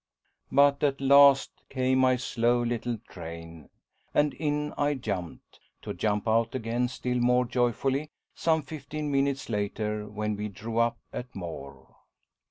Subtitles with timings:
[0.51, 3.69] But at last came my slow little train,
[4.15, 10.07] and in I jumped, to jump out again still more joyfully some fifteen minutes later
[10.07, 11.97] when we drew up at Moore.